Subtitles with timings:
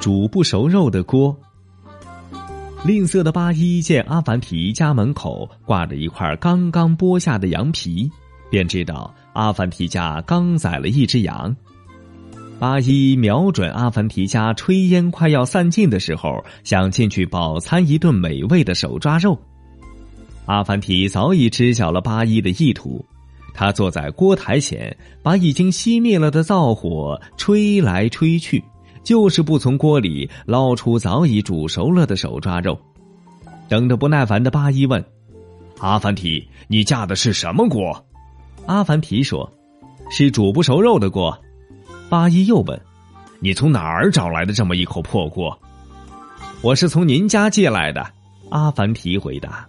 [0.00, 1.36] 煮不熟肉的锅。
[2.82, 8.10] 吝啬的八一见阿凡提家门口挂着一块刚刚剥下的羊皮，
[8.50, 11.54] 便知道阿凡提家刚宰了一只羊。
[12.58, 19.38] 八一瞄准阿凡提家炊烟快要散尽的时候，想进去饱餐一顿美味的手抓肉。
[20.46, 23.04] 阿凡提早已知晓了八一的意图，
[23.52, 28.62] 他坐在锅台前，把已经熄灭了的灶火吹来吹去，
[29.02, 32.78] 就是不从锅里捞出早已煮熟了的手抓肉。
[33.68, 35.04] 等得不耐烦的八一问
[35.78, 38.04] ：“阿凡提，你架的是什么锅？”
[38.66, 39.50] 阿凡提说
[40.10, 41.36] ：“是煮不熟肉的锅。”
[42.10, 42.80] 八一又问
[43.38, 45.56] ：“你从哪儿找来的这么一口破锅？”
[46.62, 48.06] 我是从您家借来的。
[48.50, 49.66] 阿凡提回答。